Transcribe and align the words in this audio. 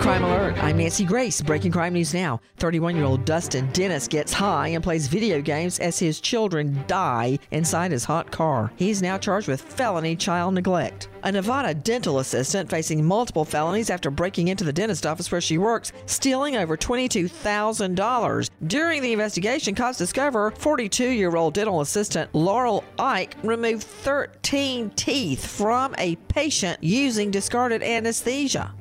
Crime 0.00 0.24
Alert. 0.24 0.56
I'm 0.64 0.78
Nancy 0.78 1.04
Grace. 1.04 1.42
Breaking 1.42 1.70
crime 1.70 1.92
news 1.92 2.14
now. 2.14 2.40
31 2.56 2.96
year 2.96 3.04
old 3.04 3.26
Dustin 3.26 3.70
Dennis 3.72 4.08
gets 4.08 4.32
high 4.32 4.68
and 4.68 4.82
plays 4.82 5.08
video 5.08 5.42
games 5.42 5.78
as 5.78 5.98
his 5.98 6.22
children 6.22 6.82
die 6.86 7.38
inside 7.50 7.92
his 7.92 8.06
hot 8.06 8.30
car. 8.30 8.72
He's 8.76 9.02
now 9.02 9.18
charged 9.18 9.46
with 9.46 9.60
felony 9.60 10.16
child 10.16 10.54
neglect. 10.54 11.10
A 11.22 11.30
Nevada 11.30 11.74
dental 11.74 12.20
assistant 12.20 12.70
facing 12.70 13.04
multiple 13.04 13.44
felonies 13.44 13.90
after 13.90 14.10
breaking 14.10 14.48
into 14.48 14.64
the 14.64 14.72
dentist 14.72 15.04
office 15.04 15.30
where 15.30 15.42
she 15.42 15.58
works, 15.58 15.92
stealing 16.06 16.56
over 16.56 16.78
$22,000. 16.78 18.50
During 18.66 19.02
the 19.02 19.12
investigation, 19.12 19.74
cops 19.74 19.98
discover 19.98 20.50
42 20.52 21.10
year 21.10 21.36
old 21.36 21.52
dental 21.52 21.82
assistant 21.82 22.34
Laurel 22.34 22.84
Ike 22.98 23.36
removed 23.42 23.82
13 23.82 24.92
teeth 24.96 25.44
from 25.44 25.94
a 25.98 26.16
patient 26.28 26.82
using 26.82 27.30
discarded 27.30 27.82
anesthesia. 27.82 28.74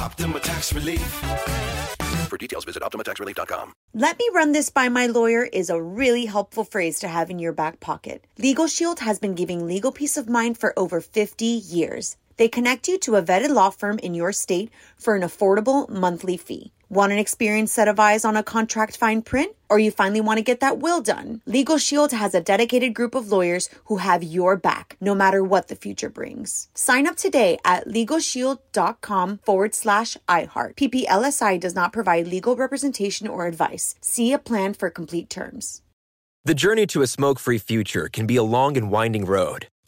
Optima 0.00 0.40
Tax 0.40 0.72
Relief. 0.72 1.02
For 2.28 2.38
details, 2.38 2.64
visit 2.64 2.82
OptimaTaxRelief.com. 2.82 3.74
Let 3.92 4.18
me 4.18 4.30
run 4.32 4.52
this 4.52 4.70
by 4.70 4.88
my 4.88 5.06
lawyer 5.06 5.44
is 5.44 5.68
a 5.68 5.82
really 5.82 6.24
helpful 6.24 6.64
phrase 6.64 7.00
to 7.00 7.08
have 7.08 7.28
in 7.28 7.38
your 7.38 7.52
back 7.52 7.80
pocket. 7.80 8.26
Legal 8.38 8.66
Shield 8.66 9.00
has 9.00 9.18
been 9.18 9.34
giving 9.34 9.66
legal 9.66 9.92
peace 9.92 10.16
of 10.16 10.26
mind 10.26 10.56
for 10.56 10.72
over 10.78 11.02
50 11.02 11.44
years. 11.44 12.16
They 12.40 12.48
connect 12.48 12.88
you 12.88 12.96
to 13.00 13.16
a 13.16 13.22
vetted 13.22 13.50
law 13.50 13.68
firm 13.68 13.98
in 13.98 14.14
your 14.14 14.32
state 14.32 14.70
for 14.96 15.14
an 15.14 15.20
affordable 15.20 15.86
monthly 15.90 16.38
fee. 16.38 16.72
Want 16.88 17.12
an 17.12 17.18
experienced 17.18 17.74
set 17.74 17.86
of 17.86 18.00
eyes 18.00 18.24
on 18.24 18.34
a 18.34 18.42
contract 18.42 18.96
fine 18.96 19.20
print? 19.20 19.54
Or 19.68 19.78
you 19.78 19.90
finally 19.90 20.22
want 20.22 20.38
to 20.38 20.42
get 20.42 20.60
that 20.60 20.78
will 20.78 21.02
done? 21.02 21.42
Legal 21.44 21.76
Shield 21.76 22.12
has 22.12 22.34
a 22.34 22.40
dedicated 22.40 22.94
group 22.94 23.14
of 23.14 23.30
lawyers 23.30 23.68
who 23.84 23.98
have 23.98 24.22
your 24.22 24.56
back, 24.56 24.96
no 25.02 25.14
matter 25.14 25.44
what 25.44 25.68
the 25.68 25.76
future 25.76 26.08
brings. 26.08 26.68
Sign 26.74 27.06
up 27.06 27.16
today 27.16 27.58
at 27.62 27.86
LegalShield.com 27.86 29.40
forward 29.44 29.74
slash 29.74 30.16
iHeart. 30.26 30.76
PPLSI 30.76 31.60
does 31.60 31.74
not 31.74 31.92
provide 31.92 32.26
legal 32.26 32.56
representation 32.56 33.28
or 33.28 33.48
advice. 33.48 33.96
See 34.00 34.32
a 34.32 34.38
plan 34.38 34.72
for 34.72 34.88
complete 34.88 35.28
terms. 35.28 35.82
The 36.46 36.54
journey 36.54 36.86
to 36.86 37.02
a 37.02 37.06
smoke 37.06 37.38
free 37.38 37.58
future 37.58 38.08
can 38.08 38.26
be 38.26 38.36
a 38.36 38.42
long 38.42 38.78
and 38.78 38.90
winding 38.90 39.26
road, 39.26 39.68